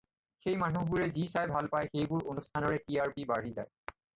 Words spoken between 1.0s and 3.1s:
যি চাই ভাল পায় সেইবোৰ অনুষ্ঠানৰে টি